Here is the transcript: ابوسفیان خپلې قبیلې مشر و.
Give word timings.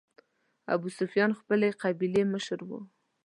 ابوسفیان 0.73 1.31
خپلې 1.39 1.67
قبیلې 1.81 2.23
مشر 2.33 2.59
و. 2.67 2.69